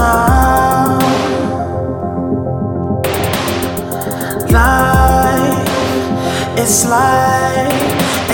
[0.00, 0.98] smile.
[4.56, 5.68] Life,
[6.58, 7.72] it's like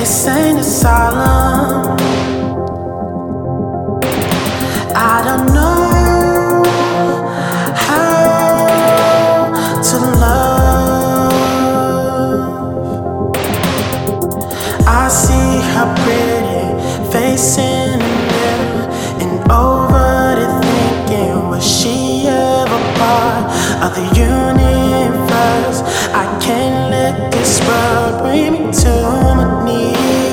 [0.02, 1.96] a sane asylum.
[4.94, 6.62] I don't know
[7.86, 8.58] how
[9.88, 11.36] to love.
[14.86, 16.62] I see her pretty
[17.12, 17.58] face
[23.96, 25.80] the universe?
[26.12, 28.92] I can't let this world bring me to
[29.38, 30.25] my knees.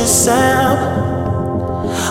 [0.00, 0.78] Sound.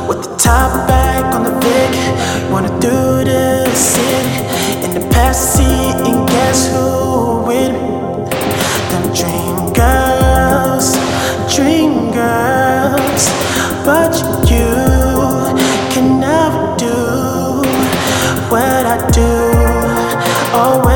[0.08, 4.46] With the top back on the Vic, wanna do the city
[4.86, 7.80] in the past seat, and guess who with me?
[8.92, 10.94] Them dream girls,
[11.56, 13.30] dream girls,
[13.84, 14.14] but
[14.52, 14.70] you
[15.92, 17.64] can never do
[18.52, 19.34] what I do.
[20.54, 20.91] Oh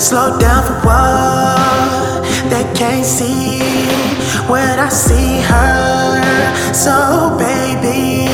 [0.00, 3.60] Slow down for what they can't see
[4.48, 6.72] when I see her.
[6.72, 8.24] So, baby,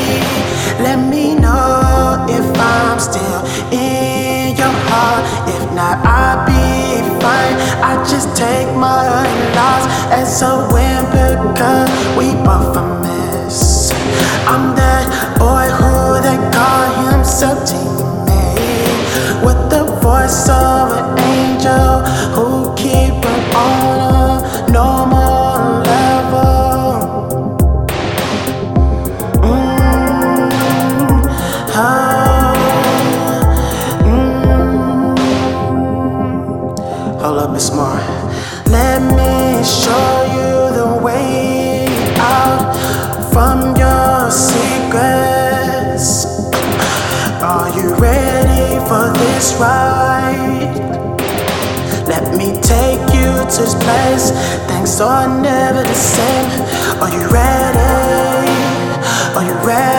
[0.78, 5.26] let me know if I'm still in your heart.
[5.48, 7.56] If not, I'll be fine.
[7.82, 9.26] I just take my
[9.58, 13.90] loss as a win because we both a mess.
[14.46, 17.95] I'm that boy who they call himself teammate
[37.26, 37.98] Hold up, it's more.
[38.70, 41.84] Let me show you the way
[42.20, 42.70] out
[43.32, 46.06] from your secrets.
[47.42, 50.70] Are you ready for this ride?
[52.06, 54.30] Let me take you to this place.
[54.68, 56.48] Things are never the same.
[57.02, 58.54] Are you ready?
[59.34, 59.95] Are you ready?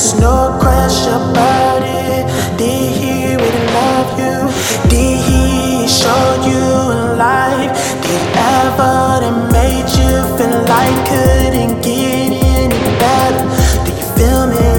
[0.00, 2.24] There's no question about it.
[2.56, 4.48] Did he really love you?
[4.88, 6.64] Did he show you
[6.96, 7.68] in life?
[8.00, 13.44] Did ever that made you feel like couldn't get any better?
[13.84, 14.72] Do you feel me?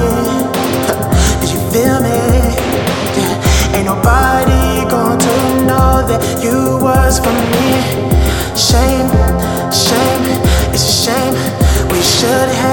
[1.37, 2.17] Did you feel me?
[3.13, 3.77] Yeah.
[3.77, 5.35] Ain't nobody going to
[5.69, 7.69] know that you was for me.
[8.57, 9.05] Shame,
[9.69, 10.25] shame,
[10.73, 11.33] it's a shame.
[11.93, 12.70] We should have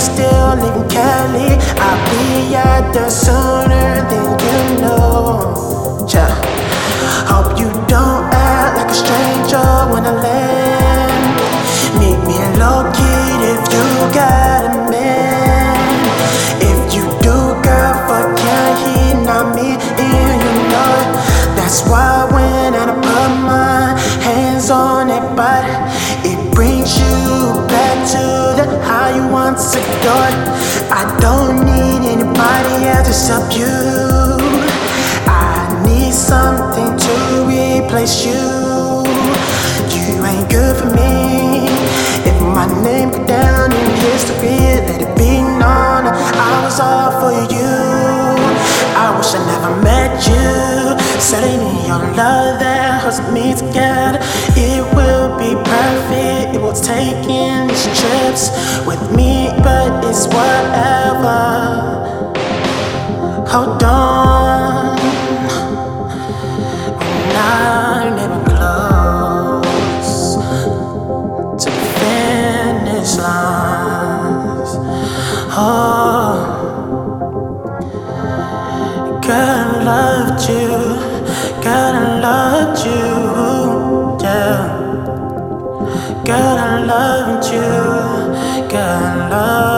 [0.00, 1.50] still in Cali.
[1.76, 3.59] I'll be at the sooner
[32.40, 33.66] anybody else except you.
[35.26, 39.04] I need something to replace you.
[39.94, 41.68] You ain't good for me.
[42.28, 44.58] If my name go down in history,
[44.88, 47.74] let it be known I was all for you.
[48.96, 51.20] I wish I never met you.
[51.20, 54.18] Setting your love that holds me together.
[54.56, 56.56] It will be perfect.
[56.56, 58.50] It will take in these trips
[58.86, 59.48] with me
[75.52, 76.70] Oh,
[79.22, 80.68] girl, I loved you.
[81.62, 84.18] God, I loved you.
[84.22, 85.00] Yeah.
[86.24, 88.70] Girl, I loved you.
[88.70, 89.69] God, I loved